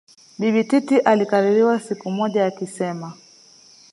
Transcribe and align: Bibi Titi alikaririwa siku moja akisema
Bibi 0.39 0.63
Titi 0.67 0.99
alikaririwa 0.99 1.79
siku 1.79 2.11
moja 2.11 2.45
akisema 2.45 3.13